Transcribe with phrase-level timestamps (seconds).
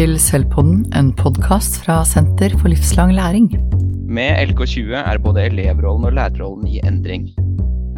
[0.00, 3.50] til Selvpodden, en podkast fra Senter for livslang læring.
[4.08, 7.26] Med LK20 er både elevrollen og lærerrollen i endring.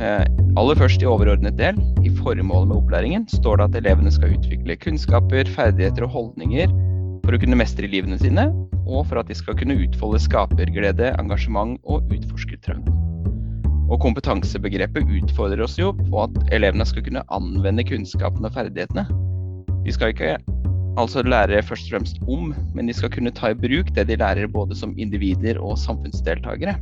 [0.02, 0.24] Eh,
[0.58, 4.74] aller først i overordnet del, i formålet med opplæringen, står det at elevene skal utvikle
[4.82, 6.72] kunnskaper, ferdigheter og holdninger
[7.22, 8.48] for å kunne mestre livene sine,
[8.82, 12.82] og for at de skal kunne utfolde skaperglede, engasjement og utforskertrang.
[13.92, 19.06] Og kompetansebegrepet utfordrer oss jo på at elevene skal kunne anvende kunnskapene og ferdighetene.
[19.86, 20.34] De skal ikke
[21.00, 24.18] altså lærere først og fremst om, men de skal kunne ta i bruk det de
[24.20, 26.76] lærer både som individer og samfunnsdeltakere.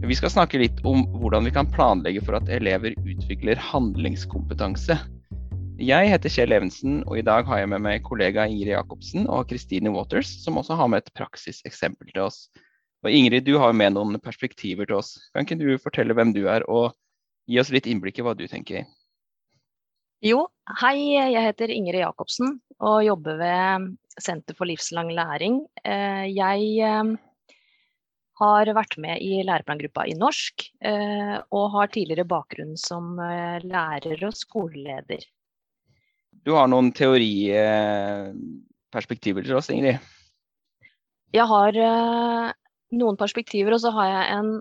[0.00, 4.96] Vi skal snakke litt om hvordan vi kan planlegge for at elever utvikler handlingskompetanse.
[5.80, 9.46] Jeg heter Kjell Evensen, og i dag har jeg med meg kollega Ingrid Jacobsen og
[9.48, 12.48] Christine Waters, som også har med et praksiseksempel til oss.
[13.04, 15.14] Og Ingrid, du har med noen perspektiver til oss.
[15.32, 16.96] Kan ikke du fortelle hvem du er, og
[17.48, 18.84] gi oss litt innblikk i hva du tenker?
[20.20, 20.42] Jo,
[20.82, 23.86] hei, jeg heter Ingrid Jacobsen og jobber ved
[24.20, 25.54] Senter for livslang læring.
[25.80, 27.16] Eh, jeg eh,
[28.42, 34.36] har vært med i læreplangruppa i norsk, eh, og har tidligere bakgrunn som lærer og
[34.36, 35.24] skoleleder.
[36.44, 40.04] Du har noen teoriperspektiver til oss, Ingrid?
[41.32, 41.72] Jeg har
[42.92, 44.60] noen perspektiver, og så har jeg en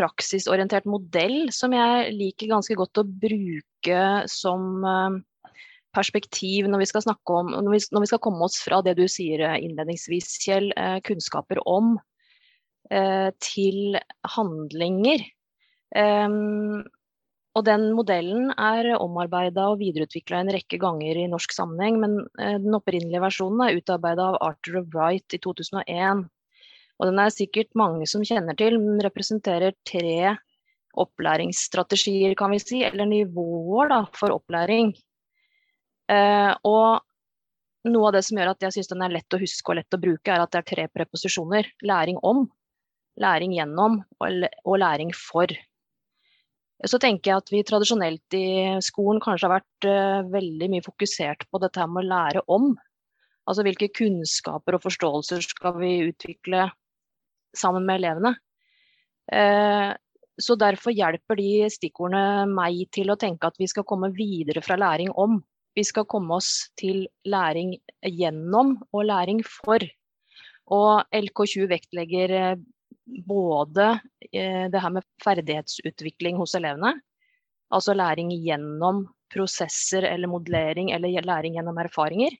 [0.00, 5.18] praksisorientert modell som jeg liker ganske godt å bruke som eh,
[5.96, 9.06] perspektiv når vi skal om når vi, når vi skal komme oss fra det du
[9.10, 11.98] sier eh, innledningsvis, Kjell, eh, kunnskaper om,
[13.38, 13.94] til
[14.34, 15.20] handlinger.
[15.94, 16.80] Um,
[17.54, 22.74] og den modellen er omarbeida og videreutvikla en rekke ganger i norsk sammenheng, men den
[22.74, 26.24] opprinnelige versjonen er utarbeida av Arthur Wright i 2001.
[27.00, 30.36] Og den er sikkert mange som kjenner til, men representerer tre
[31.00, 34.92] opplæringsstrategier, kan vi si, eller nivåer da, for opplæring.
[36.10, 39.72] Eh, og noe av det som gjør at jeg syns den er lett å huske
[39.72, 41.70] og lett å bruke, er at det er tre preposisjoner.
[41.86, 42.44] Læring om,
[43.20, 45.48] læring gjennom og læring for.
[46.84, 48.44] Så tenker jeg at vi tradisjonelt i
[48.84, 52.70] skolen kanskje har vært uh, veldig mye fokusert på dette med å lære om.
[53.48, 56.70] Altså hvilke kunnskaper og forståelser skal vi utvikle
[57.56, 58.34] sammen med elevene.
[59.32, 59.92] Eh,
[60.40, 64.78] så derfor hjelper de stikkordene meg til å tenke at vi skal komme videre fra
[64.80, 65.38] læring om.
[65.76, 69.84] Vi skal komme oss til læring gjennom og læring for.
[70.70, 72.60] Og LK20 vektlegger eh,
[73.26, 73.92] både
[74.32, 76.94] eh, det her med ferdighetsutvikling hos elevene,
[77.74, 82.34] altså læring gjennom prosesser eller modellering eller læring gjennom erfaringer.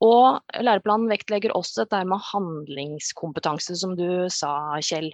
[0.00, 5.10] Og læreplanen vektlegger også dette med handlingskompetanse, som du sa, Kjell.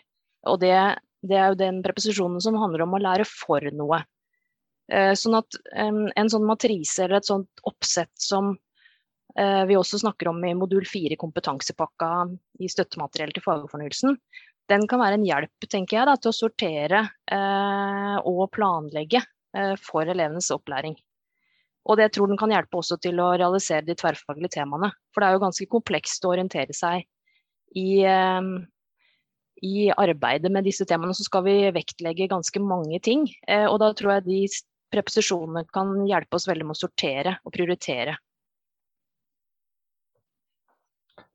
[0.47, 0.77] Og det,
[1.27, 4.05] det, er jo den preposisjonen som handler om å lære for noe.
[4.87, 8.53] Eh, sånn at en sånn matrise eller et sånt oppsett som
[9.35, 12.11] eh, vi også snakker om i modul 4 kompetansepakka
[12.63, 14.15] i støttemateriell til fagfornyelsen,
[14.71, 17.03] den kan være en hjelp tenker jeg, da, til å sortere
[17.35, 19.25] eh, og planlegge
[19.81, 20.99] for elevenes opplæring.
[21.87, 24.91] Og det tror den kan hjelpe også til å realisere de tverrfaglige temaene.
[25.15, 27.05] For det er jo ganske komplekst å orientere seg
[27.79, 28.57] i, ehm,
[29.63, 31.15] i arbeidet med disse temaene.
[31.15, 33.29] Så skal vi vektlegge ganske mange ting.
[33.47, 34.41] Eh, og da tror jeg de
[34.95, 38.17] preposisjonene kan hjelpe oss veldig med å sortere og prioritere.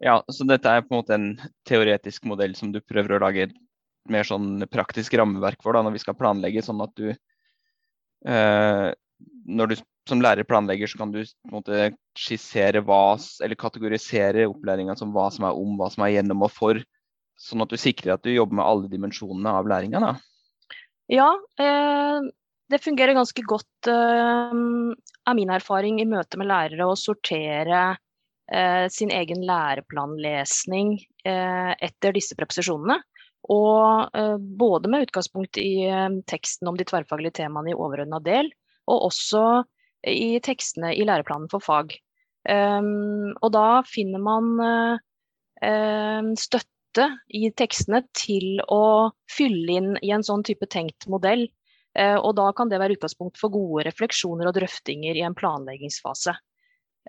[0.02, 1.28] Ja, så dette er på en måte en
[1.70, 3.58] teoretisk modell som du prøver å lage et
[4.10, 7.12] mer sånn praktisk rammeverk for da, når vi skal planlegge, sånn at du
[8.26, 8.88] eh,
[9.46, 9.76] når du
[10.10, 15.46] som lærer planlegger, så kan du måte, skissere hva, eller kategorisere opplæringa som hva som
[15.48, 16.82] er om, hva som er gjennom og for.
[17.42, 20.14] Sånn at du sikrer at du jobber med alle dimensjonene av læringa.
[21.12, 22.30] Ja, eh,
[22.72, 24.54] det fungerer ganske godt, eh,
[25.28, 27.82] er min erfaring, i møte med lærere å sortere
[28.52, 30.96] eh, sin egen læreplanlesning
[31.26, 33.02] eh, etter disse preposisjonene.
[33.52, 38.52] Og eh, både med utgangspunkt i eh, teksten om de tverrfaglige temaene i overordna del,
[38.90, 39.64] og også
[40.08, 41.96] i tekstene i læreplanen for fag.
[42.50, 44.53] Um, og da finner man
[45.62, 47.08] uh, støtte
[47.38, 51.46] i tekstene til å fylle inn i en sånn type tenkt modell.
[51.98, 56.36] Uh, og da kan det være utgangspunkt for gode refleksjoner og drøftinger i en planleggingsfase.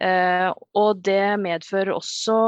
[0.03, 2.39] Uh, og det medfører også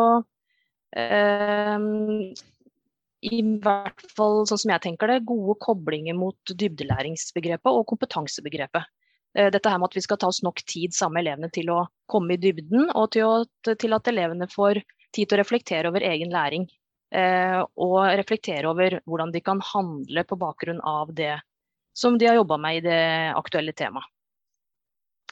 [3.24, 8.86] i hvert fall sånn som jeg tenker det, gode koblinger mot dybdelæringsbegrepet og kompetansebegrepet.
[9.34, 11.70] Eh, dette her med at vi skal ta oss nok tid sammen med elevene til
[11.74, 14.82] å komme i dybden, og til, å, til at elevene får
[15.14, 16.68] tid til å reflektere over egen læring.
[17.14, 21.36] Eh, og reflektere over hvordan de kan handle på bakgrunn av det
[21.94, 23.02] som de har jobba med i det
[23.38, 24.06] aktuelle temaet.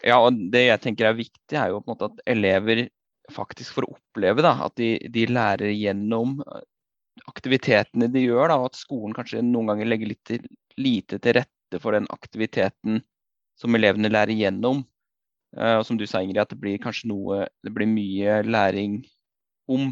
[0.03, 2.89] Ja, og det jeg tenker er viktig, er jo på en måte at elever
[3.31, 6.41] faktisk får oppleve da, at de, de, lærer gjennom
[7.31, 10.33] aktivitetene de gjør, da, og at skolen kanskje noen ganger legger litt
[10.81, 12.99] lite til rette for den aktiviteten
[13.59, 14.83] som elevene lærer gjennom.
[15.57, 19.03] Uh, og som du sa, Ingrid, at det blir kanskje noe Det blir mye læring
[19.69, 19.91] om.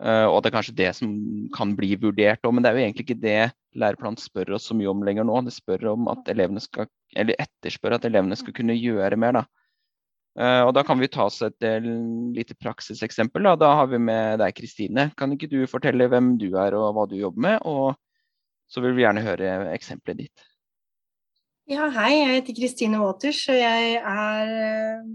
[0.00, 1.12] Uh, og det er kanskje det som
[1.54, 3.40] kan bli vurdert òg, men det er jo egentlig ikke det
[3.78, 5.42] læreplanen spør oss så mye om lenger nå.
[5.46, 9.40] Det spør om at elevene skal, eller etterspør at elevene skal kunne gjøre mer.
[9.40, 9.44] da.
[10.38, 11.86] Uh, og Da kan vi ta oss et del,
[12.34, 13.44] lite praksiseksempel.
[13.44, 13.56] Da.
[13.60, 15.10] da har vi med deg Kristine.
[15.18, 17.58] Kan ikke du fortelle hvem du er og hva du jobber med?
[17.68, 17.94] Og
[18.70, 20.49] så vil vi gjerne høre eksempelet ditt.
[21.70, 22.16] Ja, hei.
[22.16, 25.10] Jeg heter Kristine Waters, og jeg er uh,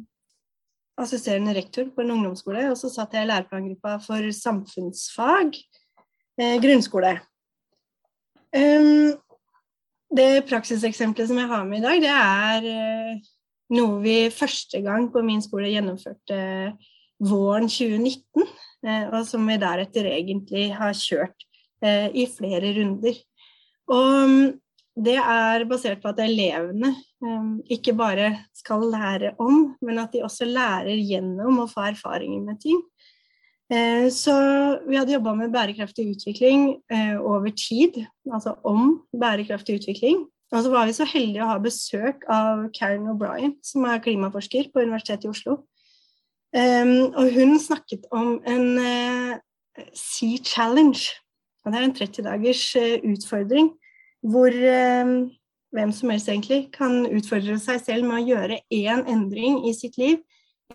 [1.03, 2.61] assisterende rektor på en ungdomsskole.
[2.71, 5.51] Og så satt jeg i læreplangruppa for samfunnsfag
[6.39, 7.11] eh, grunnskole.
[8.55, 9.11] Um,
[10.15, 13.19] det praksiseksempelet som jeg har med i dag, det er
[13.75, 16.39] noe vi første gang på min skole gjennomførte
[17.19, 18.47] våren 2019,
[18.87, 21.49] eh, og som vi deretter egentlig har kjørt
[21.83, 23.25] eh, i flere runder.
[23.91, 24.53] Og mm,
[24.95, 30.23] det er basert på at elevene um, ikke bare skal lære om, men at de
[30.23, 32.83] også lærer gjennom å få erfaringer med ting.
[34.13, 34.31] Så
[34.85, 36.67] vi hadde jobba med bærekraftig utvikling
[37.17, 37.95] over tid,
[38.29, 40.19] altså om bærekraftig utvikling.
[40.53, 44.69] Og så var vi så heldige å ha besøk av Karen O'Brien, som er klimaforsker
[44.69, 45.57] på Universitetet i Oslo.
[46.55, 49.33] Um, og hun snakket om en uh,
[49.97, 51.01] Sea Challenge.
[51.65, 53.73] Og det er en 30 dagers uh, utfordring
[54.25, 55.15] hvor uh,
[55.75, 59.99] hvem som helst egentlig kan utfordre seg selv med å gjøre én endring i sitt
[60.01, 60.21] liv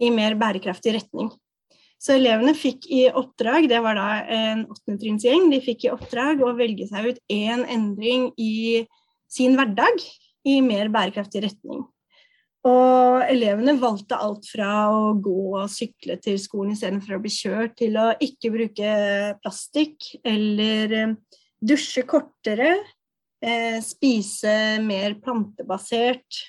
[0.00, 1.30] i mer bærekraftig retning.
[2.00, 6.54] Så elevene fikk i oppdrag, det var da en åttendetrinnsgjeng, de fikk i oppdrag å
[6.56, 8.86] velge seg ut én endring i
[9.30, 10.00] sin hverdag
[10.48, 11.84] i mer bærekraftig retning.
[12.68, 17.76] Og elevene valgte alt fra å gå og sykle til skolen istedenfor å bli kjørt,
[17.80, 18.96] til å ikke bruke
[19.40, 21.14] plastikk eller eh,
[21.60, 22.96] dusje kortere, eh,
[23.84, 24.52] spise
[24.84, 26.40] mer plantebasert.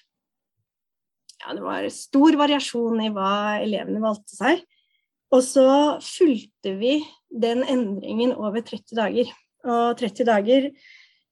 [1.41, 4.65] Ja, det var stor variasjon i hva elevene valgte seg.
[5.31, 5.67] Og så
[6.03, 6.97] fulgte vi
[7.31, 9.31] den endringen over 30 dager.
[9.63, 10.67] Og 30 dager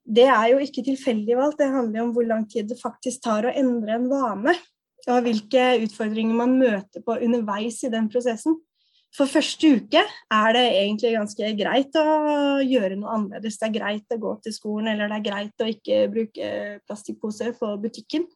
[0.10, 3.46] det er jo ikke tilfeldig valgt, det handler om hvor lang tid det faktisk tar
[3.46, 4.56] å endre en vane.
[5.10, 8.58] Og hvilke utfordringer man møter på underveis i den prosessen.
[9.16, 12.04] For første uke er det egentlig ganske greit å
[12.62, 13.58] gjøre noe annerledes.
[13.58, 16.52] Det er greit å gå til skolen, eller det er greit å ikke bruke
[16.86, 18.28] plastikkposer på butikken.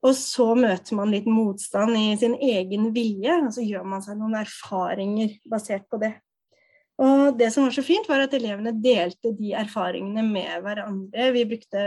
[0.00, 4.16] Og så møter man litt motstand i sin egen vilje, og så gjør man seg
[4.16, 6.14] noen erfaringer basert på det.
[7.00, 11.28] Og det som var så fint, var at elevene delte de erfaringene med hverandre.
[11.36, 11.82] Vi brukte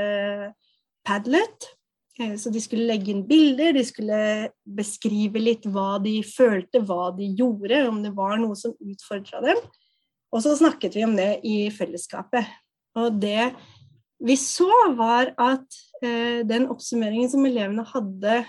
[1.05, 1.73] Padlet,
[2.13, 4.17] så de skulle legge inn bilder, de skulle
[4.63, 9.61] beskrive litt hva de følte, hva de gjorde, om det var noe som utfordra dem.
[10.33, 12.49] Og så snakket vi om det i fellesskapet.
[13.01, 13.51] Og det
[14.23, 18.43] vi så, var at eh, den oppsummeringen som elevene hadde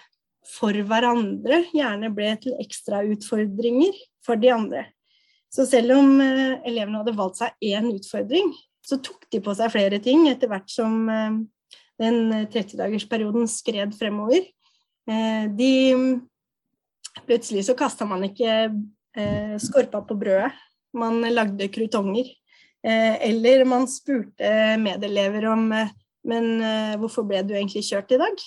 [0.46, 4.84] for hverandre, gjerne ble til ekstrautfordringer for de andre.
[5.52, 8.52] Så selv om eh, elevene hadde valgt seg én utfordring,
[8.84, 11.40] så tok de på seg flere ting etter hvert som eh,
[12.00, 14.46] den 30-dagersperioden skred fremover.
[15.10, 15.72] Eh, de
[17.28, 18.72] Plutselig så kasta man ikke
[19.62, 20.48] skorpa på brødet,
[20.98, 22.26] man lagde krutonger.
[22.82, 24.48] Eller man spurte
[24.82, 25.68] medelever om
[26.26, 26.48] Men
[26.98, 28.42] hvorfor ble du egentlig kjørt i dag?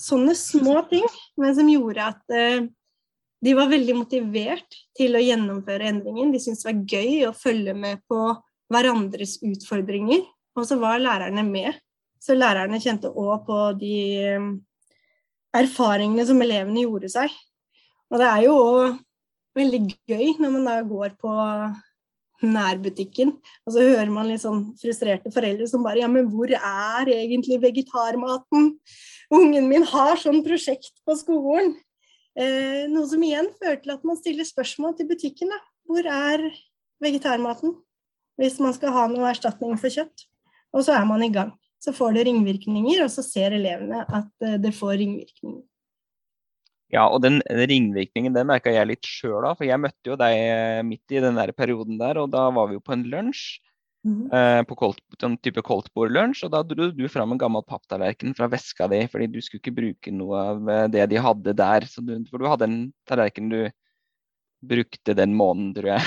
[0.00, 1.04] Sånne små ting,
[1.36, 2.24] men som gjorde at
[3.44, 6.32] de var veldig motivert til å gjennomføre endringen.
[6.34, 8.22] De syntes det var gøy å følge med på
[8.72, 10.24] hverandres utfordringer.
[10.58, 11.76] Og så var lærerne med.
[12.22, 13.96] Så lærerne kjente òg på de
[14.36, 14.48] um,
[15.54, 17.34] erfaringene som elevene gjorde seg.
[18.10, 18.98] Og det er jo òg
[19.58, 21.34] veldig gøy når man da går på
[22.38, 23.32] nærbutikken,
[23.66, 27.58] og så hører man litt sånn frustrerte foreldre som bare Ja, men hvor er egentlig
[27.62, 28.76] vegetarmaten?
[29.34, 31.74] Ungen min har sånn prosjekt på skolen.
[32.38, 35.50] Eh, noe som igjen fører til at man stiller spørsmål til butikken.
[35.50, 35.58] Da.
[35.90, 36.46] Hvor er
[37.02, 37.74] vegetarmaten?
[38.38, 40.28] Hvis man skal ha noe erstatning for kjøtt.
[40.70, 41.50] Og så er man i gang.
[41.82, 45.62] Så får det ringvirkninger, og så ser elevene at eh, det får ringvirkninger.
[46.88, 49.58] Ja, og den ringvirkningen det merka jeg litt sjøl av.
[49.58, 52.70] For jeg møtte jo deg eh, midt i den der perioden der, og da var
[52.70, 53.58] vi jo på en lunsj.
[54.06, 54.64] Mm -hmm.
[54.64, 56.44] på kolt, en type koldtbordlunsj.
[56.44, 59.74] Og da dro du fram en gammel papptallerken fra veska di, fordi du skulle ikke
[59.74, 61.80] bruke noe av eh, det de hadde der.
[61.80, 63.70] Du, for du hadde en tallerken du
[64.62, 66.02] brukte den måneden, tror jeg.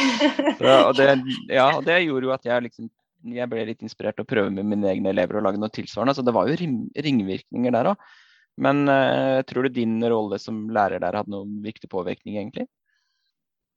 [0.58, 2.90] Så, og, det, ja, og det gjorde jo at jeg liksom
[3.34, 6.14] jeg ble litt inspirert til å prøve med mine egne elever å lage noe tilsvarende.
[6.16, 8.06] Så det var jo ringvirkninger der òg.
[8.56, 12.66] Men uh, tror du din rolle som lærer der hadde noen viktig påvirkning, egentlig?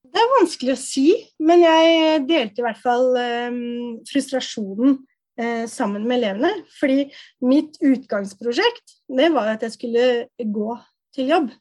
[0.09, 1.07] Det er vanskelig å si,
[1.43, 6.53] men jeg delte i hvert fall um, frustrasjonen uh, sammen med elevene.
[6.79, 7.09] Fordi
[7.43, 10.05] mitt utgangsprosjekt det var at jeg skulle
[10.39, 10.77] gå
[11.17, 11.51] til jobb.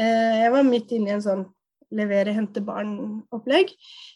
[0.00, 1.44] Uh, jeg var midt inne i en sånn
[1.90, 3.72] levere, hente barn-opplegg.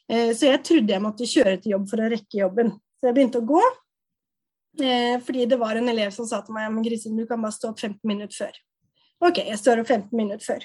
[0.07, 2.69] Så jeg trodde jeg måtte kjøre til jobb for å rekke jobben.
[3.05, 3.61] Så jeg begynte å gå.
[4.81, 7.53] Eh, fordi det var en elev som sa til meg men Kristin, du kan bare
[7.53, 8.55] stå opp 15 minutter før.
[9.29, 10.65] OK, jeg står opp 15 minutter før.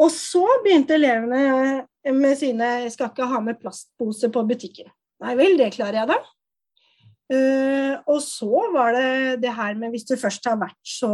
[0.00, 4.88] Og så begynte elevene med sine 'jeg skal ikke ha med plastpose på butikken'.
[5.20, 6.16] Nei vel, det klarer jeg da.
[7.32, 11.12] Uh, og så var det det her med hvis du først har vært så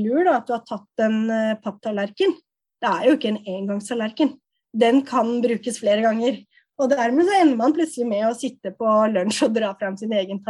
[0.00, 2.32] lur da, at du har tatt en uh, papptallerken.
[2.80, 4.32] Det er jo ikke en engangstallerken.
[4.72, 6.40] Den kan brukes flere ganger.
[6.80, 10.12] Og dermed så ender man plutselig med å sitte på lunsj og dra fram sin
[10.16, 10.40] egen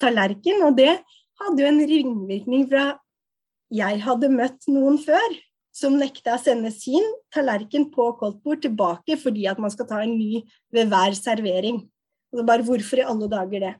[0.00, 0.64] tallerken.
[0.66, 0.94] Og det
[1.42, 2.86] hadde jo en ringvirkning fra
[3.72, 5.38] jeg hadde møtt noen før
[5.72, 10.12] som nekta å sende sin tallerken på koldtbord tilbake fordi at man skal ta en
[10.12, 10.42] ny
[10.74, 11.80] ved hver servering.
[12.32, 13.72] Og bare hvorfor i alle dager det?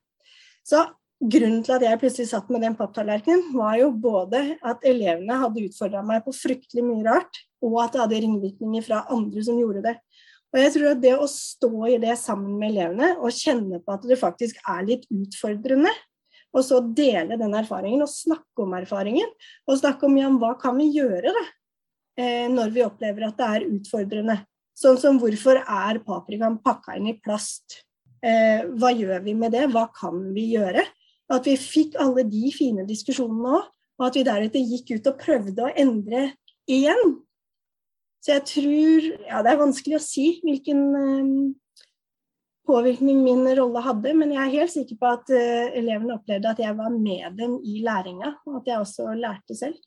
[0.65, 0.81] Så
[1.23, 5.67] grunnen til at jeg plutselig satt med den papptallerkenen, var jo både at elevene hadde
[5.69, 9.85] utfordra meg på fryktelig mye rart, og at det hadde ringvirkninger fra andre som gjorde
[9.85, 9.95] det.
[10.53, 13.95] Og jeg tror at det å stå i det sammen med elevene og kjenne på
[13.95, 15.93] at det faktisk er litt utfordrende,
[16.53, 19.31] og så dele den erfaringen og snakke om erfaringen,
[19.65, 21.45] og snakke om ja, hva kan vi gjøre da,
[22.21, 24.37] eh, når vi opplever at det er utfordrende.
[24.77, 27.81] Sånn som hvorfor er paprikaen pakka inn i plast?
[28.21, 29.67] Eh, hva gjør vi med det?
[29.73, 30.85] Hva kan vi gjøre?
[31.33, 33.69] At vi fikk alle de fine diskusjonene òg,
[34.01, 36.33] og at vi deretter gikk ut og prøvde å endre
[36.69, 37.17] igjen.
[38.23, 41.31] Så jeg tror Ja, det er vanskelig å si hvilken uh,
[42.69, 46.61] påvirkning min rolle hadde, men jeg er helt sikker på at uh, elevene opplevde at
[46.63, 49.81] jeg var med dem i læringa, og at jeg også lærte selv.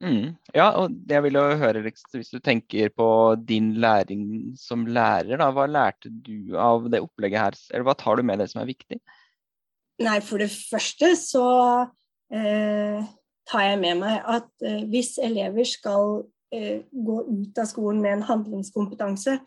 [0.00, 0.32] Mm.
[0.56, 3.06] Ja, og jeg vil jo høre, hvis du tenker på
[3.46, 4.24] din læring
[4.58, 7.58] som lærer, da, hva lærte du av det opplegget her?
[7.70, 8.96] Eller hva tar du med det som er viktig?
[10.00, 11.46] Nei, for det første så
[12.32, 13.04] eh,
[13.52, 18.18] tar jeg med meg at eh, hvis elever skal Eh, gå ut av skolen med
[18.18, 19.38] en handlingskompetanse,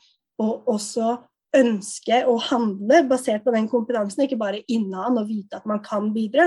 [0.42, 1.18] og også
[1.54, 6.10] ønske å handle basert på den kompetansen, ikke bare innan og vite at man kan
[6.16, 6.46] bidra,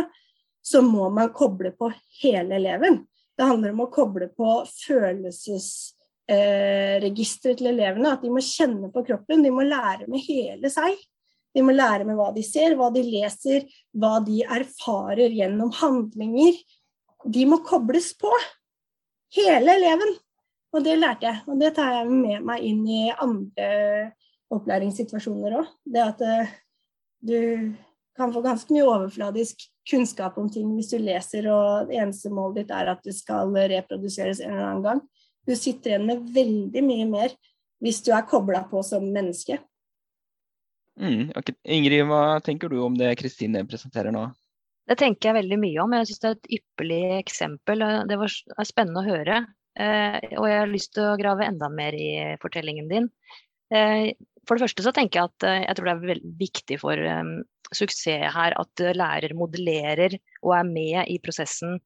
[0.66, 2.94] så må man koble på hele eleven.
[3.36, 8.12] Det handler om å koble på følelsesregisteret eh, til elevene.
[8.16, 9.44] At de må kjenne på kroppen.
[9.44, 10.96] De må lære med hele seg.
[11.54, 13.60] De må lære med hva de ser, hva de leser,
[13.96, 16.54] hva de erfarer gjennom handlinger.
[17.32, 18.32] De må kobles på.
[19.36, 20.16] Hele eleven.
[20.76, 23.68] Og det lærte jeg, og det tar jeg med meg inn i andre
[24.52, 25.70] opplæringssituasjoner òg.
[25.88, 26.50] Det at uh,
[27.24, 27.38] du
[28.16, 32.62] kan få ganske mye overfladisk kunnskap om ting hvis du leser, og det eneste målet
[32.62, 35.02] ditt er at det skal reproduseres en eller annen gang.
[35.46, 37.36] Du sitter igjen med veldig mye mer
[37.84, 39.58] hvis du er kobla på som menneske.
[40.96, 41.56] Mm, okay.
[41.76, 44.30] Ingrid, hva tenker du om det Kristine presenterer nå?
[44.88, 45.94] Det tenker jeg veldig mye om.
[45.98, 47.84] Jeg syns det er et ypperlig eksempel.
[48.08, 48.32] Det var
[48.64, 49.40] spennende å høre.
[49.76, 52.08] Eh, og jeg har lyst til å grave enda mer i
[52.40, 53.10] fortellingen din.
[53.74, 54.14] Eh,
[54.46, 57.12] for det første så tenker jeg at eh, jeg tror det er veldig viktig for
[57.74, 60.14] suksess her at lærer modellerer
[60.44, 61.80] og er med i prosessen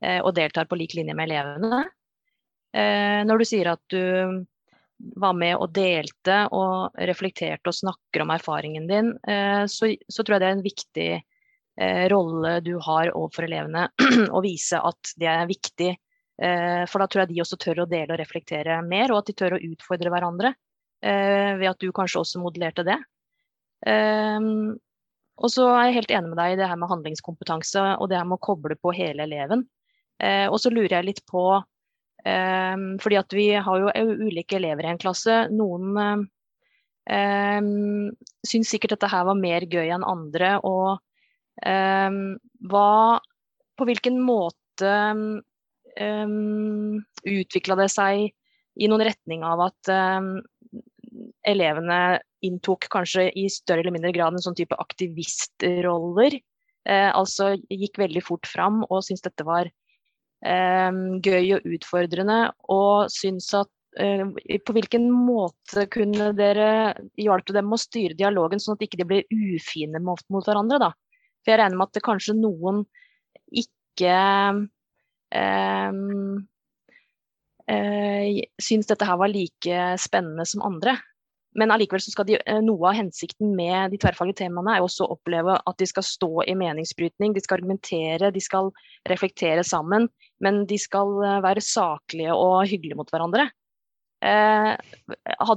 [0.00, 1.84] og deltar på lik linje med elevene.
[3.28, 4.40] Når du sier at du
[5.20, 9.12] var med og delte og reflekterte og snakker om erfaringen din,
[9.68, 11.08] så, så, tror jeg det er en viktig
[12.14, 13.86] rolle du har overfor elevene.
[14.36, 15.92] Å vise at det er viktig
[16.40, 19.34] for da tror jeg de også tør å dele og reflektere mer, og at de
[19.36, 20.54] tør å utfordre hverandre.
[21.00, 22.98] Eh, ved at du kanskje også modellerte det.
[23.88, 24.48] Eh,
[25.40, 28.18] og så er jeg helt enig med deg i det her med handlingskompetanse og det
[28.20, 29.64] her med å koble på hele eleven.
[30.20, 31.42] Og så lurer jeg litt på
[33.00, 33.88] Fordi at vi har jo
[34.20, 35.46] ulike elever i en klasse.
[35.48, 35.96] Noen
[37.08, 38.10] um,
[38.44, 40.58] syns sikkert dette her var mer gøy enn andre.
[40.60, 41.00] Og
[41.64, 42.20] um,
[42.68, 42.92] hva
[43.80, 44.92] På hvilken måte
[45.96, 48.30] ehm, utvikla det seg
[48.80, 50.36] i noen retning av at um,
[51.48, 56.38] elevene inntok kanskje i større eller mindre grad en sånn type aktivistroller.
[56.88, 62.40] Eh, altså gikk veldig fort fram og syntes dette var eh, gøy og utfordrende.
[62.72, 64.24] Og syntes at eh,
[64.64, 66.70] på hvilken måte kunne dere
[67.20, 70.80] hjelpe dem å styre dialogen, sånn at de ikke blir ufine mot, mot hverandre?
[70.88, 70.92] da?
[71.44, 72.84] For jeg regner med at det kanskje noen
[73.50, 74.14] ikke
[78.60, 80.96] syns dette her var like spennende som andre.
[81.58, 85.06] men allikevel så skal de, eh, noe av hensikten med de tverrfaglige temaene er også
[85.06, 88.70] å oppleve at de skal stå i meningsbrytning, de skal argumentere, de skal
[89.10, 90.06] reflektere sammen.
[90.40, 93.48] Men de skal eh, være saklige og hyggelige mot hverandre.
[94.22, 94.76] Eh,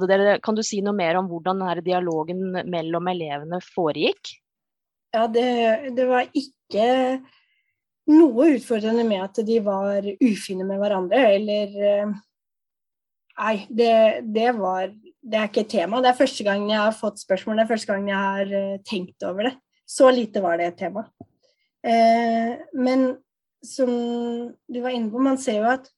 [0.07, 4.33] dere, kan du si noe mer om hvordan denne dialogen mellom elevene foregikk?
[5.13, 7.21] Ja, det, det var ikke
[8.11, 12.13] noe utfordrende med at de var ufine med hverandre, eller
[13.33, 13.93] Nei, det,
[14.29, 14.91] det var
[15.23, 16.01] det er ikke et tema.
[16.03, 18.79] Det er første gang jeg har fått spørsmål, det er første gang jeg har uh,
[18.87, 19.53] tenkt over det.
[19.87, 21.03] Så lite var det et tema.
[21.83, 23.01] Eh, men
[23.63, 25.89] som du var inne på, man ser jo at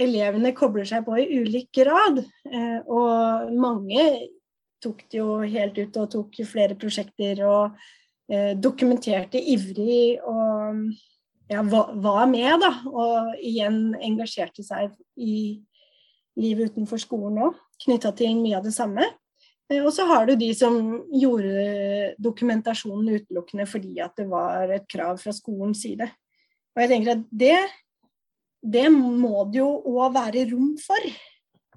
[0.00, 2.22] elevene kobler seg på i ulik grad.
[2.46, 4.06] Eh, og mange
[4.82, 7.84] tok det jo helt ut og tok flere prosjekter og
[8.56, 10.78] dokumenterte ivrig og
[11.50, 12.70] ja, var med, da.
[12.88, 15.60] Og igjen engasjerte seg i
[16.40, 19.06] livet utenfor skolen òg knytta til mye av det samme.
[19.70, 20.76] Eh, og så har du de som
[21.14, 26.08] gjorde dokumentasjonen utelukkende fordi at det var et krav fra skolens side.
[26.74, 27.58] Og jeg tenker at det,
[28.62, 31.12] det må det jo òg være rom for.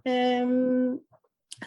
[0.08, 0.98] Um,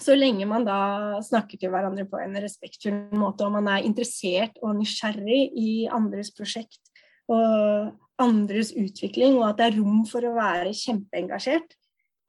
[0.00, 4.58] så lenge man da snakker til hverandre på en respektfull måte, og man er interessert
[4.62, 6.89] og nysgjerrig i andres prosjekt
[7.30, 11.78] og andres utvikling, og at det er rom for å være kjempeengasjert,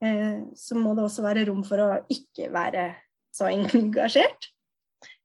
[0.02, 2.88] Eh, så må det også være rom for å ikke være
[3.34, 4.50] så engasjert.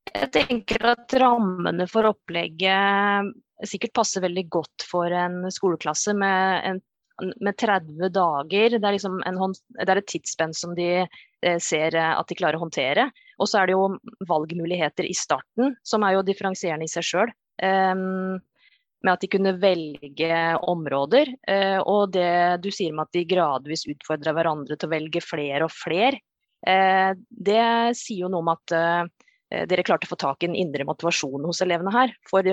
[0.07, 3.33] Jeg tenker at rammene for opplegget
[3.67, 8.77] sikkert passer veldig godt for en skoleklasse med, en, med 30 dager.
[8.77, 12.61] Det er, liksom en, det er et tidsspenn som de eh, ser at de klarer
[12.61, 13.09] å håndtere.
[13.41, 13.97] Og så er det jo
[14.29, 17.33] valgmuligheter i starten, som er jo differensierende i seg sjøl.
[17.57, 18.37] Um,
[19.07, 21.33] med at de kunne velge områder.
[21.49, 25.67] Eh, og det du sier med at de gradvis utfordra hverandre til å velge flere
[25.69, 26.21] og flere,
[26.67, 27.67] eh, det
[27.99, 31.47] sier jo noe om at eh, dere klarte å få tak i en indre motivasjon
[31.47, 32.15] hos elevene her.
[32.27, 32.47] For,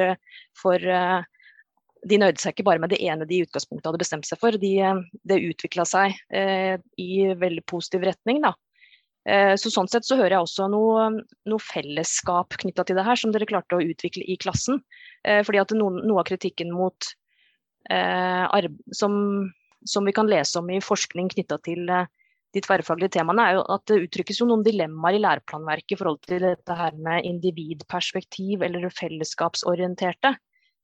[0.59, 0.83] for
[2.03, 4.53] de nøyde seg ikke bare med det ene de i utgangspunktet hadde bestemt seg for.
[4.61, 4.75] De,
[5.25, 6.13] det utvikla seg
[7.01, 7.09] i
[7.41, 8.43] veldig positiv retning.
[8.45, 8.53] da.
[9.23, 11.05] Så Sånn sett så hører jeg også noe,
[11.47, 14.81] noe fellesskap knytta til det her, som dere klarte å utvikle i klassen.
[15.23, 17.07] Eh, fordi at noen, noe av kritikken mot
[17.89, 19.13] eh, som,
[19.85, 22.09] som, vi kan lese om i forskning knytta til eh,
[22.53, 26.19] de tverrfaglige temaene, er jo at det uttrykkes jo noen dilemmaer i læreplanverket i forhold
[26.27, 30.35] til dette her med individperspektiv eller fellesskapsorienterte.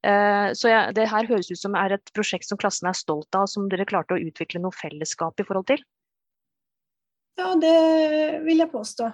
[0.08, 3.36] Eh, så jeg, det her høres ut som er et prosjekt som klassen er stolt
[3.38, 5.84] av, som dere klarte å utvikle noe fellesskap i forhold til?
[7.40, 9.10] Ja, det vil jeg påstå.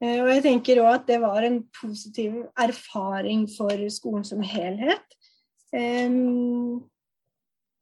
[0.00, 5.04] Eh, og jeg tenker òg at det var en positiv erfaring for skolen som helhet.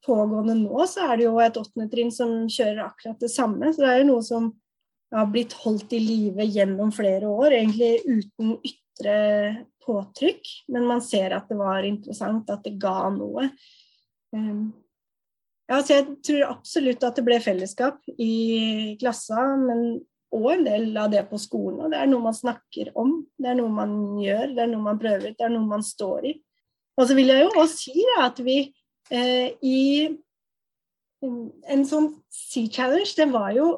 [0.07, 3.71] Pågående nå så er det jo et åttende trinn som kjører akkurat det samme.
[3.71, 4.49] Så det er jo noe som
[5.13, 9.17] har blitt holdt i live gjennom flere år, egentlig uten ytre
[9.85, 10.51] påtrykk.
[10.73, 13.47] Men man ser at det var interessant, at det ga noe.
[15.67, 19.99] Ja, så jeg tror absolutt at det ble fellesskap i klassa, men
[20.35, 21.85] og en del av det på skolen.
[21.85, 24.83] Og det er noe man snakker om, det er noe man gjør, det er noe
[24.89, 26.33] man prøver det er noe man står i.
[26.97, 28.57] Og så vil jeg jo også si at vi
[29.13, 29.79] eh, i
[31.23, 33.69] en sånn Sea Challenge, det var jo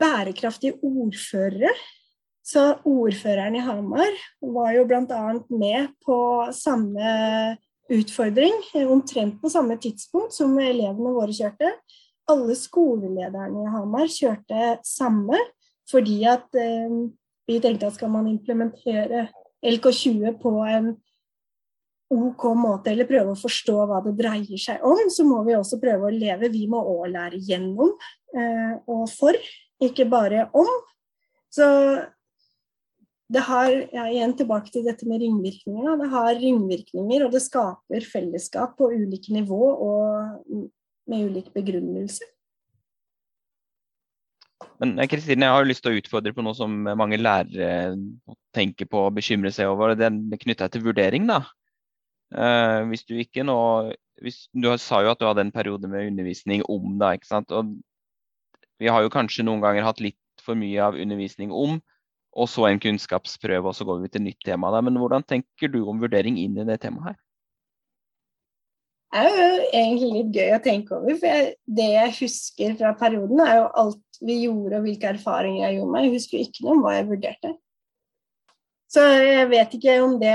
[0.00, 1.72] bærekraftige ordførere.
[2.44, 5.22] Så ordføreren i Hamar var jo bl.a.
[5.48, 6.18] med på
[6.52, 7.14] samme
[7.92, 8.54] utfordring,
[8.88, 11.74] omtrent på samme tidspunkt som elevene våre kjørte
[12.30, 15.38] alle skolelederne i Hamar kjørte samme,
[15.90, 17.00] fordi at eh,
[17.48, 19.26] vi tenkte at skal man implementere
[19.64, 20.94] LK20 på en
[22.14, 25.80] OK måte, eller prøve å forstå hva det dreier seg om, så må vi også
[25.82, 26.52] prøve å leve.
[26.52, 27.92] Vi må òg lære gjennom
[28.36, 29.36] eh, og for,
[29.82, 30.70] ikke bare om.
[31.52, 31.66] Så
[33.32, 35.96] det har, ja, igjen tilbake til dette med ringvirkninger.
[36.02, 40.64] Det har ringvirkninger, og det skaper fellesskap på ulike nivå og
[41.08, 42.26] med ulik begrunnelse.
[44.82, 47.96] Men eh, Kristine, jeg har jo lyst til å utfordre på noe som mange lærere
[48.56, 49.96] tenker på og bekymrer seg over.
[49.98, 51.28] Det er knytta til vurdering.
[51.30, 51.44] da.
[52.34, 53.54] Uh, hvis du ikke nå
[54.24, 57.12] hvis, Du sa jo at du hadde en periode med undervisning om, da.
[57.14, 57.52] ikke sant?
[57.54, 57.76] Og
[58.80, 61.78] vi har jo kanskje noen ganger hatt litt for mye av undervisning om,
[62.34, 64.72] og så en kunnskapsprøve, og så går vi til nytt tema.
[64.74, 64.82] Da.
[64.84, 67.20] Men hvordan tenker du om vurdering inn i det temaet her?
[69.14, 71.18] Det er jo egentlig litt gøy å tenke over.
[71.20, 75.68] For jeg, det jeg husker fra perioden, er jo alt vi gjorde og hvilke erfaringer
[75.68, 76.06] jeg gjorde meg.
[76.08, 77.52] Jeg husker jo ikke noe om hva jeg vurderte.
[78.90, 80.34] Så jeg vet ikke om det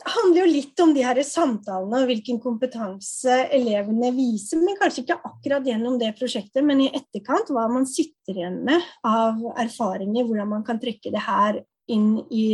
[0.00, 5.18] handler jo litt om de her samtalene og hvilken kompetanse elevene viser, men kanskje ikke
[5.28, 10.50] akkurat gjennom det prosjektet, men i etterkant hva man sitter igjen med av erfaringer, hvordan
[10.54, 11.60] man kan trekke det her
[11.92, 12.48] inn i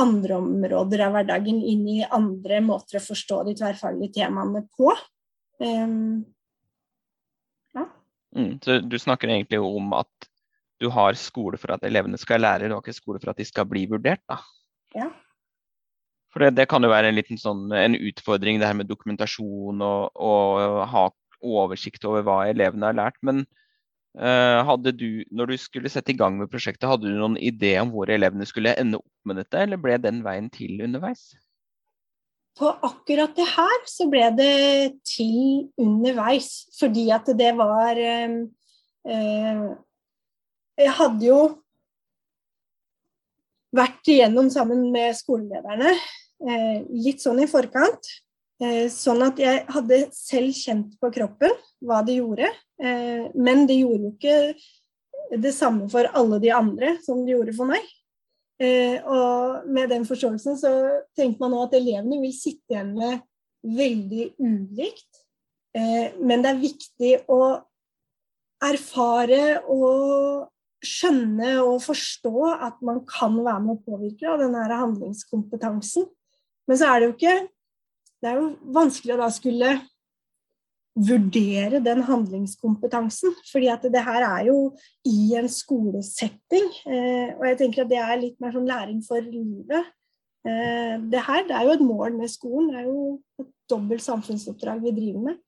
[0.00, 4.88] andre områder av hverdagen, inn i andre måter å forstå de tverrfaglige temaene på.
[5.62, 6.24] Um,
[7.76, 7.84] ja.
[8.34, 10.30] Mm, så du snakker egentlig om at
[10.82, 13.46] du har skole for at elevene skal lære, du har ikke skole for at de
[13.46, 14.40] skal bli vurdert, da?
[14.96, 15.12] Ja.
[16.34, 19.82] For det, det, kan jo være en liten sånn, en utfordring, det her med dokumentasjon
[19.86, 21.04] og, og ha
[21.44, 23.20] oversikt over hva elevene har lært.
[23.22, 23.44] Men
[24.18, 27.76] uh, hadde du, når du skulle sette i gang med prosjektet, hadde du noen idé
[27.78, 31.28] om hvor elevene skulle ende opp med dette, eller ble den veien til underveis?
[32.58, 34.58] På akkurat det her så ble det
[35.06, 39.70] til underveis, fordi at det var uh,
[40.82, 41.38] Jeg hadde jo
[43.74, 45.94] vært igjennom sammen med skolelederne
[46.44, 48.08] litt sånn i forkant.
[48.62, 51.52] Eh, sånn at jeg hadde selv kjent på kroppen
[51.84, 52.50] hva det gjorde.
[52.78, 57.56] Eh, men det gjorde jo ikke det samme for alle de andre som det gjorde
[57.56, 57.84] for meg.
[58.64, 60.70] Og med den forståelsen så
[61.18, 63.24] tenkte man nå at elevene vil sitte igjen med
[63.66, 65.18] veldig ulikt.
[65.74, 67.40] Men det er viktig å
[68.62, 70.46] erfare og
[70.86, 76.06] skjønne og forstå at man kan være med å påvirke av denne handlingskompetansen.
[76.68, 77.34] Men så er det jo ikke
[78.24, 79.72] Det er jo vanskelig å da skulle
[80.94, 83.34] vurdere den handlingskompetansen.
[83.52, 86.70] fordi at det her er jo i en skolesetting.
[86.86, 89.90] Eh, og jeg tenker at det er litt mer sånn læring for livet.
[90.46, 92.70] Eh, det her det er jo et mål med skolen.
[92.70, 95.38] Det er jo et dobbelt samfunnsoppdrag vi driver med.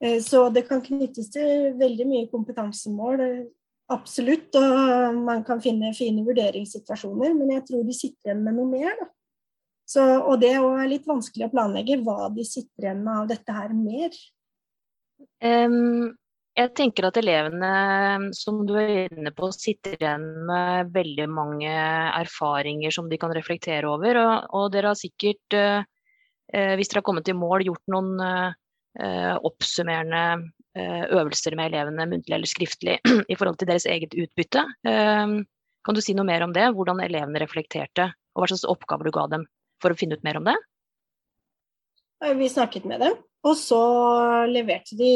[0.00, 3.48] Eh, så det kan knyttes til veldig mye kompetansemål.
[3.90, 4.54] Absolutt.
[4.54, 7.34] Og man kan finne fine vurderingssituasjoner.
[7.34, 8.94] Men jeg tror de sitter igjen med noe mer.
[9.00, 9.10] da.
[9.88, 13.54] Så, og det er litt vanskelig å planlegge hva de sitter igjen med av dette
[13.56, 14.16] her mer.
[15.40, 16.12] Um,
[16.58, 17.70] jeg tenker at elevene,
[18.36, 23.88] som du er inne på, sitter igjen med veldig mange erfaringer som de kan reflektere
[23.88, 24.20] over.
[24.20, 25.80] Og, og dere har sikkert, uh,
[26.52, 30.24] hvis dere har kommet i mål, gjort noen uh, oppsummerende
[30.76, 33.00] uh, øvelser med elevene, muntlig eller skriftlig,
[33.32, 34.68] i forhold til deres eget utbytte.
[34.84, 36.74] Kan du si noe mer om det?
[36.76, 39.48] Hvordan elevene reflekterte, og hva slags oppgaver du ga dem?
[39.82, 40.56] For å finne ut mer om det?
[42.38, 43.14] Vi snakket med dem,
[43.46, 43.82] og så
[44.50, 45.12] leverte de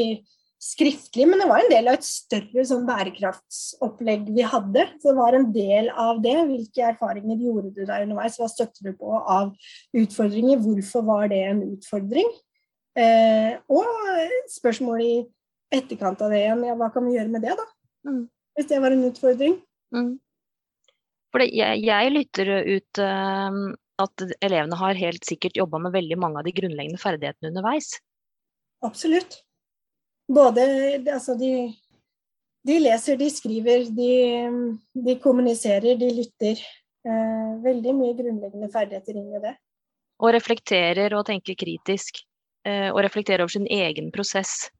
[0.62, 4.84] skriftlig, men det var en del av et større sånn bærekraftsopplegg vi hadde.
[5.02, 6.36] Så det var en del av det.
[6.46, 8.38] Hvilke erfaringer gjorde du der underveis?
[8.38, 9.50] Hva støtter du på av
[9.98, 10.62] utfordringer?
[10.62, 12.30] Hvorfor var det en utfordring?
[12.94, 13.88] Eh, og
[14.52, 15.14] spørsmål i
[15.72, 17.66] etterkant av det igjen, ja, hva kan vi gjøre med det, da?
[18.06, 18.24] Mm.
[18.54, 19.56] Hvis det var en utfordring.
[19.96, 20.12] Mm.
[21.32, 23.60] For jeg, jeg, lytter ut uh,
[24.04, 27.94] at elevene har helt sikkert jobba med veldig mange av de grunnleggende ferdighetene underveis.
[28.82, 29.40] Absolutt.
[30.32, 30.64] Både
[31.12, 31.72] altså de,
[32.66, 34.12] de leser, de skriver, de,
[35.06, 36.62] de kommuniserer, de lytter.
[37.02, 39.56] Eh, veldig mye grunnleggende ferdigheter inn i det.
[40.22, 42.22] Og reflekterer og tenker kritisk.
[42.66, 44.70] Eh, og reflekterer over sin egen prosess.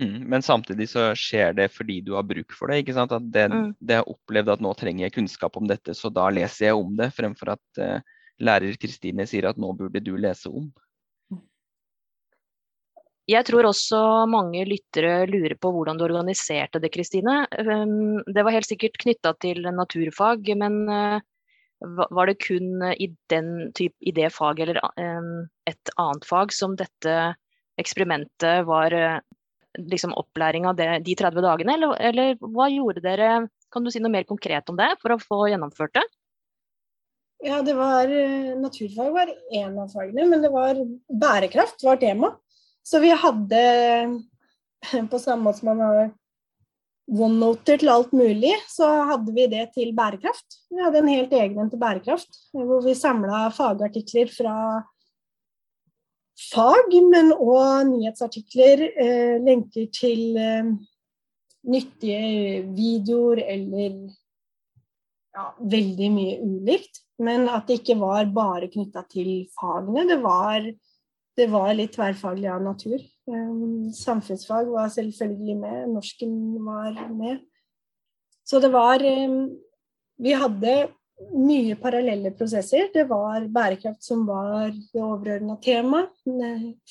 [0.00, 2.82] Mm, men samtidig så skjer det fordi du har bruk for det.
[2.82, 3.12] ikke sant?
[3.16, 3.70] At det, mm.
[3.80, 6.92] det har opplevd at nå trenger jeg kunnskap om dette, så da leser jeg om
[6.98, 10.70] det, fremfor at uh, lærer Kristine sier at nå burde du lese om.
[13.30, 17.44] Jeg tror også mange lyttere lurer på hvordan du organiserte det, Kristine.
[17.54, 21.20] Um, det var helt sikkert knytta til naturfag, men uh,
[21.86, 27.14] var det kun i, type, i det faget eller um, et annet fag som dette
[27.78, 29.20] eksperimentet var uh,
[29.78, 33.46] liksom opplæring av de 30 dagene, eller, eller, hva gjorde dere?
[33.72, 36.04] Kan du si noe mer konkret om det for å få gjennomført det?
[37.42, 40.78] Ja, det var eh, Naturfag var én av fagene, men det var
[41.10, 42.36] bærekraft var tema.
[42.86, 43.62] Så vi hadde,
[45.10, 46.12] på samme måte som man har
[47.10, 50.60] OneNoter til alt mulig, så hadde vi det til bærekraft.
[50.70, 54.56] Vi hadde en helt egen en til bærekraft, hvor vi samla fagartikler fra
[56.52, 60.72] fag, men òg nyhetsartikler, eh, lenker til eh,
[61.74, 63.98] nyttige videoer eller
[65.32, 67.02] ja, veldig mye ulikt.
[67.22, 70.06] Men at det ikke var bare knytta til fagene.
[70.08, 70.66] Det var,
[71.38, 73.02] det var, litt tverrfaglig av natur.
[73.30, 76.34] Um, samfunnsfag var selvfølgelig med, norsken
[76.66, 77.44] var med.
[78.42, 79.52] Så det var um,
[80.22, 80.74] Vi hadde
[81.30, 82.88] mye parallelle prosesser.
[82.94, 86.10] Det var bærekraft som var det overordna temaet.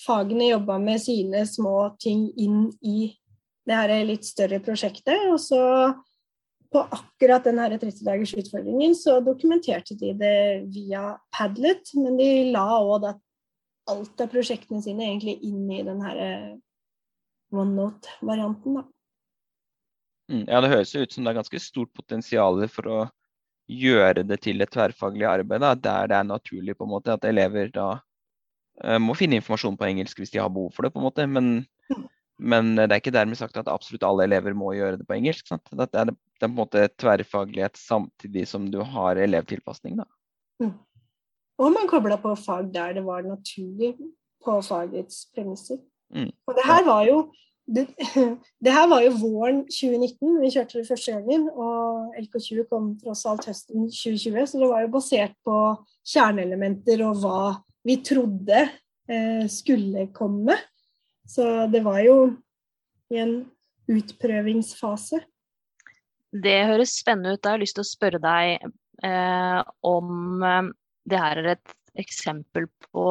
[0.05, 3.11] Fagene jobba med sine små ting inn i
[3.67, 5.27] det her litt større prosjektet.
[5.31, 5.61] Og så
[6.71, 10.37] på akkurat den 30 dagers utfordringen så dokumenterte de det
[10.71, 13.09] via Padlet, men de la òg
[13.91, 16.51] alt av prosjektene sine egentlig inn i den her eh,
[17.51, 18.79] OneNote-varianten.
[18.79, 18.85] da.
[20.31, 22.99] Mm, ja, det høres jo ut som det er ganske stort potensial for å
[23.71, 27.27] gjøre det til et tverrfaglig arbeid, da, der det er naturlig på en måte at
[27.27, 30.93] elever da uh, må finne informasjon på engelsk hvis de har behov for det.
[30.93, 31.51] på en måte, men,
[31.91, 32.07] mm.
[32.41, 35.45] Men det er ikke dermed sagt at absolutt alle elever må gjøre det på engelsk.
[35.49, 35.67] Sant?
[35.69, 39.99] Det, er, det er på en måte tverrfaglighet samtidig som du har elevtilpasning.
[40.01, 40.07] da.
[40.63, 40.73] Mm.
[41.61, 43.93] Og man kobla på fag der det var naturlig
[44.41, 45.77] på fagets premisser.
[46.13, 46.31] Mm.
[46.47, 47.19] Og det her var jo
[47.71, 47.85] det,
[48.63, 53.23] det, her var jo våren 2019 vi kjørte det første gangen, og LK20 kom tross
[53.29, 54.47] alt høsten 2020.
[54.49, 55.57] Så det var jo basert på
[56.13, 57.43] kjerneelementer og hva
[57.87, 60.57] vi trodde eh, skulle komme.
[61.31, 62.15] Så det var jo
[63.11, 63.35] i en
[63.91, 65.21] utprøvingsfase.
[66.31, 67.43] Det høres spennende ut.
[67.43, 68.65] Jeg har lyst til å spørre deg
[69.03, 70.67] eh, om eh,
[71.07, 73.07] det her er et eksempel på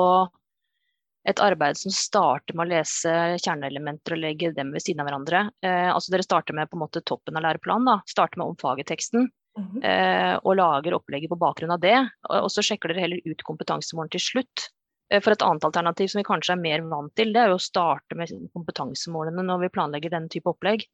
[1.29, 3.13] et arbeid som starter med å lese
[3.45, 5.43] kjerneelementer og legge dem ved siden av hverandre.
[5.65, 7.99] Eh, altså Dere starter med på en måte toppen av læreplanen, da.
[8.09, 9.29] starter med omfageteksten.
[9.59, 9.85] Mm -hmm.
[9.85, 11.99] eh, og lager opplegget på bakgrunn av det.
[12.29, 14.71] Og, og så sjekker dere heller ut kompetansemålen til slutt.
[15.11, 17.59] Eh, for et annet alternativ som vi kanskje er mer vant til, det er jo
[17.59, 20.87] å starte med kompetansemålene når vi planlegger den type opplegg.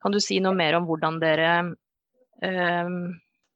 [0.00, 1.50] Kan du si noe mer om hvordan dere
[2.44, 2.94] eh,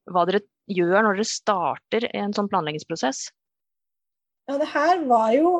[0.05, 3.29] hva dere gjør når dere starter en sånn planleggingsprosess?
[4.49, 5.55] Ja, det her var jo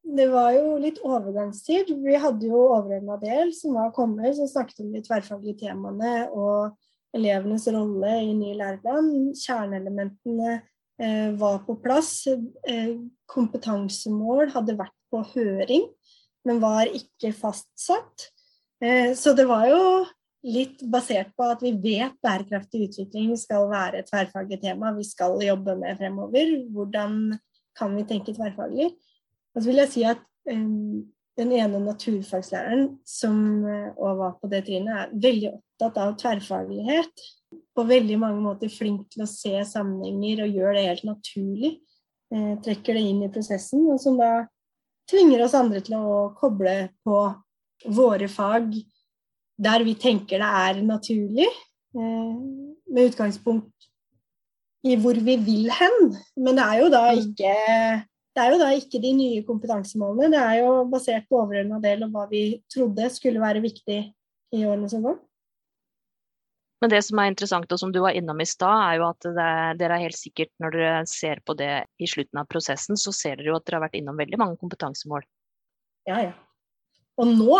[0.00, 1.90] det var jo litt overgangstid.
[2.02, 6.72] Vi hadde jo overordna del som var kommet, som snakket om de tverrfaglige temaene og
[7.16, 9.10] elevenes rolle i ny læreplan.
[9.36, 10.56] Kjerneelementene
[11.38, 12.26] var på plass.
[12.28, 12.96] Eh,
[13.30, 15.86] kompetansemål hadde vært på høring,
[16.44, 18.30] men var ikke fastsatt.
[18.82, 19.82] Eh, så det var jo
[20.44, 25.40] litt basert på at vi vet bærekraftig utvikling skal være et tverrfaglig tema vi skal
[25.44, 26.54] jobbe med fremover.
[26.72, 27.16] Hvordan
[27.76, 28.92] kan vi tenke tverrfaglig?
[29.54, 33.36] Og så vil jeg si at den ene naturfagslæreren som
[33.66, 37.28] òg var på det trinnet, er veldig opptatt av tverrfaglighet.
[37.76, 41.76] På veldig mange måter flink til å se sammenhenger og gjør det helt naturlig.
[42.34, 44.46] Eh, trekker det inn i prosessen, og som da
[45.10, 46.74] tvinger oss andre til å koble
[47.06, 47.22] på
[47.90, 48.74] våre fag
[49.60, 51.48] der vi tenker det er naturlig,
[51.96, 52.36] eh,
[52.90, 53.88] med utgangspunkt
[54.86, 56.14] i hvor vi vil hen.
[56.36, 57.20] Men det er jo da mm.
[57.26, 57.56] ikke
[58.30, 62.04] det er jo da ikke de nye kompetansemålene, det er jo basert på overordna del
[62.06, 63.98] og hva vi trodde skulle være viktig
[64.54, 65.18] i årene som går.
[66.80, 69.26] Men det som er interessant og som du var innom i stad, er jo at
[69.26, 69.48] det,
[69.82, 73.36] dere er helt sikkert når dere ser på det i slutten av prosessen, så ser
[73.36, 75.26] dere jo at dere har vært innom veldig mange kompetansemål.
[76.08, 76.32] Ja, ja.
[77.20, 77.58] Og nå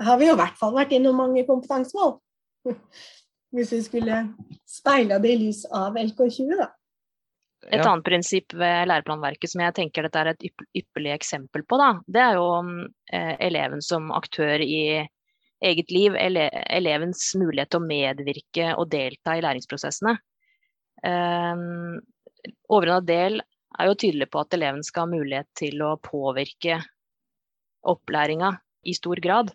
[0.00, 2.16] har vi jo i hvert fall vært innom mange kompetansemål.
[3.54, 4.22] Hvis vi skulle
[4.66, 6.72] speila det i lys av LK20, da.
[7.70, 7.84] Et ja.
[7.86, 12.20] annet prinsipp ved læreplanverket som jeg tenker dette er et ypperlig eksempel på, da, det
[12.20, 12.48] er jo
[13.12, 15.04] eh, eleven som aktør i
[15.64, 20.16] eget liv, ele elevens mulighet til å medvirke og delta i læringsprosessene.
[21.04, 21.64] Eh,
[22.68, 23.40] Overordna del
[23.78, 26.78] er jo tydelig på at eleven skal ha mulighet til å påvirke
[27.88, 28.52] opplæringa
[28.88, 29.52] i stor grad.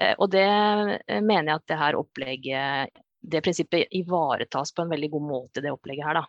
[0.00, 4.92] Eh, og det eh, mener jeg at det her opplegget, det prinsippet ivaretas på en
[4.92, 6.26] veldig god måte i det opplegget her, da.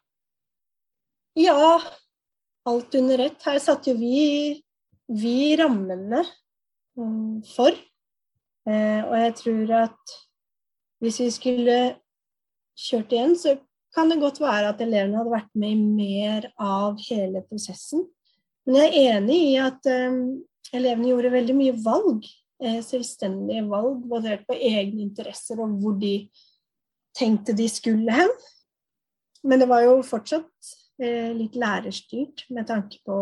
[1.39, 1.82] Ja,
[2.69, 3.43] alt under ett.
[3.45, 4.58] Her satte jo vi,
[5.13, 6.24] vi rammene
[6.98, 7.78] um, for.
[8.69, 10.15] Eh, og jeg tror at
[11.01, 11.77] hvis vi skulle
[12.79, 13.55] kjørt igjen, så
[13.95, 18.05] kan det godt være at elevene hadde vært med i mer av hele prosessen.
[18.67, 20.19] Men jeg er enig i at um,
[20.75, 22.27] elevene gjorde veldig mye valg.
[22.62, 26.13] Eh, selvstendige valg basert på egne interesser og hvor de
[27.17, 28.36] tenkte de skulle hen.
[29.47, 33.17] Men det var jo fortsatt Eh, litt lærerstyrt med tanke på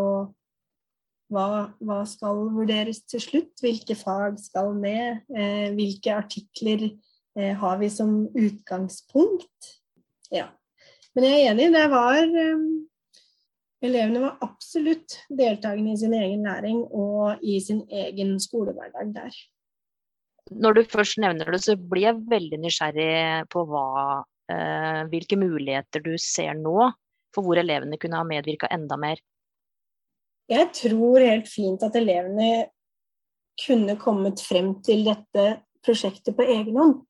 [1.32, 7.78] hva, hva, skal vurderes til slutt, hvilke fag skal med, eh, hvilke artikler eh, har
[7.82, 9.74] vi som utgangspunkt.
[10.34, 10.48] Ja.
[11.14, 12.66] Men jeg er enig, det var eh,
[13.78, 19.36] Elevene var absolutt deltakende i sin egen læring og i sin egen skolehverdag der.
[20.50, 26.02] Når du først nevner det, så blir jeg veldig nysgjerrig på hva, eh, hvilke muligheter
[26.02, 26.88] du ser nå
[27.34, 29.20] for hvor elevene kunne ha medvirka enda mer?
[30.48, 32.68] Jeg tror helt fint at elevene
[33.58, 35.46] kunne kommet frem til dette
[35.84, 37.02] prosjektet på egen hånd.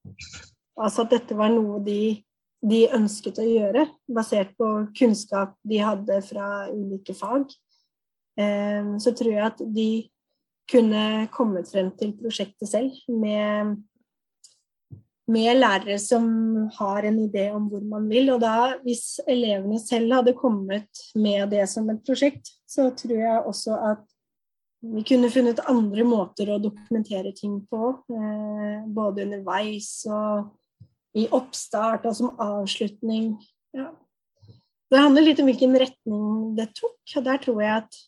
[0.78, 2.18] Altså at dette var noe de,
[2.64, 7.50] de ønsket å gjøre, basert på kunnskap de hadde fra ulike fag.
[8.38, 9.90] Eh, så tror jeg at de
[10.68, 13.78] kunne kommet frem til prosjektet selv med,
[15.28, 16.28] med lærere som
[16.78, 18.30] har en idé om hvor man vil.
[18.34, 23.44] Og da, hvis elevene selv hadde kommet med det som et prosjekt, så tror jeg
[23.44, 24.06] også at
[24.88, 27.92] vi kunne funnet andre måter å dokumentere ting på.
[28.14, 30.52] Eh, både underveis og
[31.18, 33.32] i oppstart og som avslutning.
[33.76, 33.90] Ja.
[34.88, 37.00] Det handler litt om hvilken retning det tok.
[37.16, 37.98] Og der tror jeg at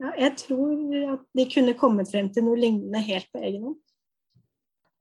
[0.00, 3.80] ja, jeg tror at de kunne kommet frem til noe lignende helt på egen hånd.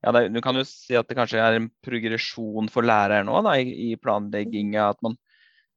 [0.05, 3.49] Ja, det, Du kan jo si at det kanskje er en progresjon for læreren òg
[3.59, 4.89] i, i planlegginga.
[4.93, 5.17] At man,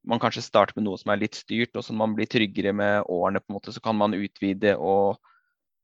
[0.06, 3.10] man, kanskje starter med noe som er litt styrt, og så man blir tryggere med
[3.10, 3.42] årene.
[3.42, 5.18] på en måte, Så kan man utvide og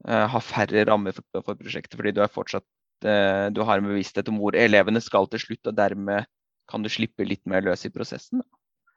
[0.07, 1.98] uh, ha færre rammer for, for, prosjektet.
[1.98, 2.66] Fordi du, er fortsatt,
[3.07, 6.31] uh, du har en bevissthet om hvor elevene skal til slutt, og dermed
[6.68, 8.44] kan du slippe litt mer løs i prosessen.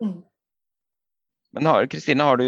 [0.03, 0.19] Mm.
[1.51, 2.45] Men Kristine, har du,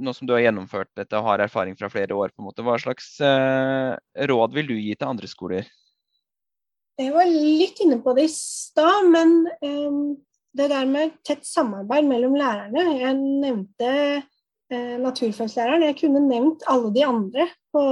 [0.00, 2.64] nå som du har gjennomført dette og har erfaring fra flere år, på en måte,
[2.64, 3.96] hva slags uh,
[4.30, 5.68] råd vil du gi til andre skoler?
[6.94, 9.34] Jeg var litt inne på det i stad, men
[9.66, 10.14] um,
[10.54, 13.90] det der med tett samarbeid mellom lærerne Jeg nevnte
[14.22, 15.88] uh, naturfaglæreren.
[15.88, 17.84] Jeg kunne nevnt alle de andre på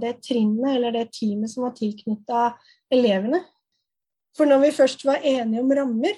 [0.00, 2.48] det trinnet eller det teamet som var tilknytta
[2.92, 3.42] elevene.
[4.38, 6.16] For når vi først var enige om rammer,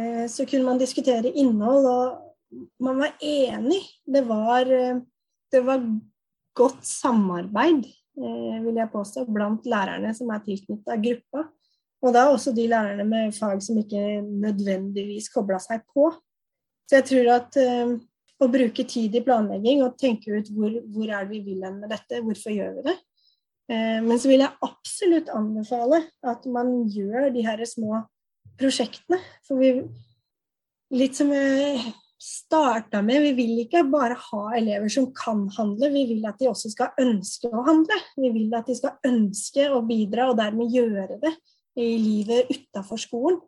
[0.00, 3.82] uh, så kunne man diskutere innhold, og man var enig.
[4.08, 5.04] Det var, uh,
[5.52, 5.84] det var
[6.56, 11.46] godt samarbeid Eh, vil jeg påstå, blant lærerne som er tilknytta gruppa.
[12.02, 16.10] Og da også de lærerne med fag som ikke nødvendigvis kobla seg på.
[16.90, 17.94] Så jeg tror at uh,
[18.42, 21.78] å bruke tid i planlegging og tenke ut hvor, hvor er det vi vil hen
[21.80, 22.96] med dette, hvorfor gjør vi det.
[23.70, 28.02] Eh, men så vil jeg absolutt anbefale at man gjør de her små
[28.60, 29.20] prosjektene.
[29.46, 29.76] For vi
[30.92, 31.78] Litt som jeg
[32.22, 33.22] starta med.
[33.22, 36.94] Vi vil ikke bare ha elever som kan handle, vi vil at de også skal
[37.02, 37.98] ønske å handle.
[38.14, 41.32] Vi vil at de skal ønske å bidra, og dermed gjøre det
[41.82, 43.40] i livet utafor skolen.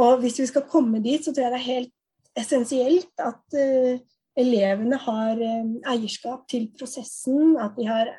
[0.00, 1.92] Og hvis vi skal komme dit, så tror jeg det er helt
[2.40, 4.00] essensielt at uh,
[4.40, 8.10] elevene har um, eierskap til prosessen, at de har,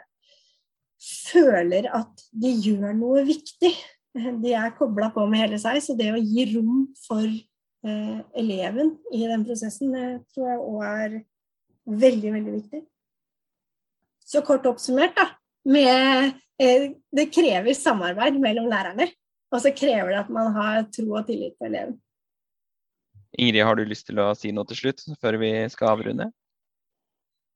[1.32, 3.74] føler at de gjør noe viktig.
[4.16, 7.28] De er kobla på med hele seg, så det å gi rom for
[7.86, 11.18] eleven i den prosessen, det tror jeg òg er
[11.86, 12.82] veldig, veldig viktig.
[14.26, 15.30] Så kort oppsummert, da.
[15.70, 19.10] Med, eh, det krever samarbeid mellom lærerne.
[19.54, 22.00] Og så krever det at man har tro og tillit til eleven.
[23.38, 26.30] Ingrid, har du lyst til å si noe til slutt, før vi skal avrunde?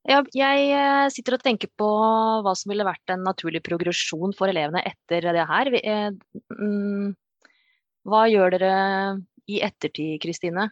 [0.08, 1.88] Ja, jeg eh, sitter og tenker på
[2.44, 5.72] hva som ville vært en naturlig progresjon for elevene etter det her.
[6.56, 7.10] Mm,
[8.08, 8.76] hva gjør dere
[9.50, 10.68] i ettertid, Kristine?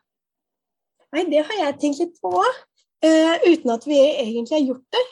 [1.15, 2.65] Nei, det har jeg tenkt litt på òg.
[2.99, 5.05] Uh, eh, uten at vi egentlig har gjort det.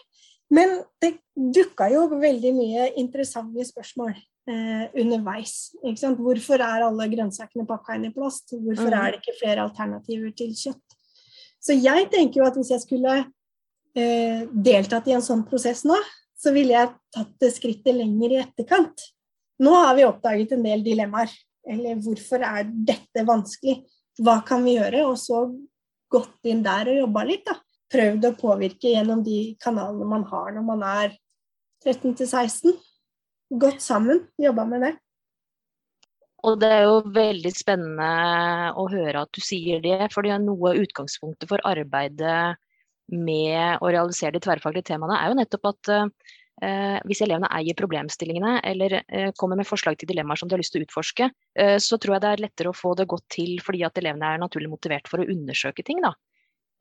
[0.57, 5.73] Men det dukka jo veldig mye interessante spørsmål uh, underveis.
[5.83, 8.55] Hvorfor er alle grønnsakene pakka inn i plast?
[8.55, 8.99] Hvorfor mm.
[9.01, 10.85] er det ikke flere alternativer til kjøtt?
[11.63, 15.99] Så jeg tenker jo at hvis jeg skulle uh, deltatt i en sånn prosess nå,
[16.37, 19.07] så ville jeg tatt det skrittet lenger i etterkant.
[19.63, 21.33] Nå har vi oppdaget en del dilemmaer.
[21.67, 23.81] Eller hvorfor er dette vanskelig?
[24.23, 25.05] Hva kan vi gjøre?
[25.11, 25.45] Og så
[26.13, 27.57] gått inn der og jobba litt, da.
[27.93, 31.17] Prøvd å påvirke gjennom de kanalene man har når man er
[31.85, 32.75] 13 16.
[33.63, 34.95] Gått sammen, jobba med det.
[36.47, 38.09] Og det er jo veldig spennende
[38.79, 42.57] å høre at du sier det, for noe av utgangspunktet for arbeidet
[43.11, 46.07] med å realisere de tverrfaglige temaene er jo nettopp at Eh,
[46.57, 50.73] hvis elevene eier problemstillingene eller eh, kommer med forslag til dilemmaer som de har lyst
[50.73, 53.59] til å utforske, eh, så tror jeg det er lettere å få det godt til
[53.65, 56.01] fordi at elevene er naturlig motivert for å undersøke ting.
[56.05, 56.15] Da.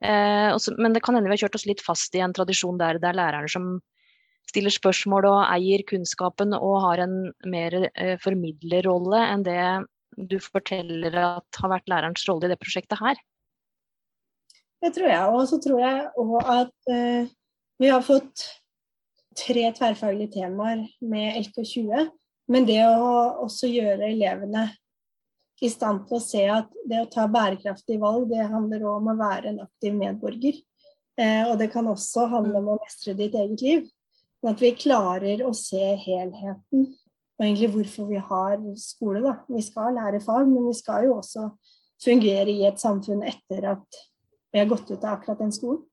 [0.05, 3.09] Men det kan hende vi har kjørt oss litt fast i en tradisjon der det
[3.09, 3.69] er lærerne som
[4.45, 7.15] stiller spørsmål og eier kunnskapen og har en
[7.49, 7.77] mer
[8.21, 9.61] formidlerrolle enn det
[10.15, 13.17] du forteller at har vært lærerens rolle i det prosjektet her.
[14.83, 15.31] Det tror jeg.
[15.31, 16.93] Og så tror jeg òg at
[17.81, 18.45] vi har fått
[19.35, 22.09] tre tverrfaglige temaer med LK20.
[22.51, 24.67] Men det å også gjøre elevene
[25.63, 29.13] i stand til å se at det å ta bærekraftige valg, det handler òg om
[29.13, 30.59] å være en aktiv medborger.
[31.15, 33.87] Eh, og det kan også handle om å mestre ditt eget liv.
[34.41, 36.89] Sånn at vi klarer å se helheten
[37.35, 39.21] og egentlig hvorfor vi har skole.
[39.23, 39.39] Da.
[39.51, 41.49] Vi skal lære fag, men vi skal jo også
[42.03, 43.99] fungere i et samfunn etter at
[44.53, 45.83] vi har gått ut av akkurat den skolen.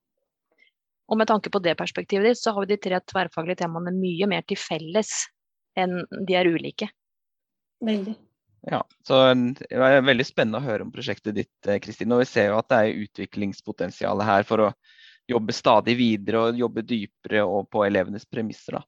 [1.13, 4.29] Og med tanke på det perspektivet ditt, så har vi de tre tverrfaglige temaene mye
[4.31, 5.13] mer til felles
[5.77, 5.99] enn
[6.29, 6.89] de er ulike.
[7.85, 8.15] Veldig.
[8.71, 12.15] Ja, så Det er veldig spennende å høre om prosjektet ditt, eh, Kristine.
[12.15, 14.73] Og vi ser jo at det er utviklingspotensial her for å
[15.29, 18.79] jobbe stadig videre og jobbe dypere og på elevenes premisser.
[18.79, 18.83] da.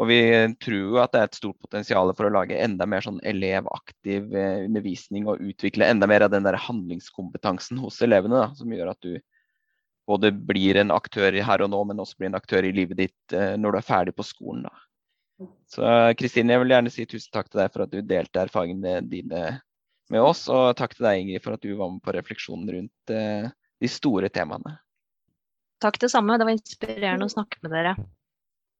[0.00, 0.20] Og vi
[0.62, 4.34] tror jo at det er et stort potensial for å lage enda mer sånn elevaktiv
[4.34, 8.94] eh, undervisning og utvikle enda mer av den der handlingskompetansen hos elevene, da, som gjør
[8.94, 9.20] at du
[10.08, 13.34] både blir en aktør her og nå, men også blir en aktør i livet ditt
[13.36, 14.66] eh, når du er ferdig på skolen.
[14.66, 14.74] Da.
[15.70, 15.82] Så
[16.20, 19.42] Kristine, jeg vil gjerne si tusen takk til deg for at du delte erfaringene dine
[20.10, 23.14] med oss, og takk til deg, Ingrid, for at du var med på refleksjonen rundt
[23.14, 23.46] eh,
[23.80, 24.74] de store temaene.
[25.80, 27.94] Takk det samme, det var inspirerende å snakke med dere.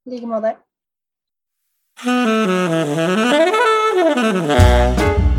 [0.04, 0.56] I like måte.